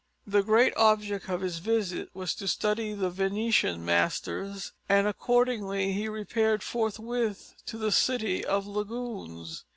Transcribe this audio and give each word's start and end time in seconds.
The 0.25 0.41
great 0.41 0.75
object 0.77 1.29
of 1.29 1.41
his 1.41 1.59
visit 1.59 2.09
was 2.15 2.33
to 2.33 2.47
study 2.47 2.93
the 2.93 3.11
Venetian 3.11 3.85
masters, 3.85 4.71
and 4.89 5.05
accordingly 5.05 5.93
he 5.93 6.09
repaired 6.09 6.63
forthwith 6.63 7.53
to 7.67 7.77
the 7.77 7.91
City 7.91 8.43
of 8.43 8.65
the 8.65 8.71
Lagoons. 8.71 9.63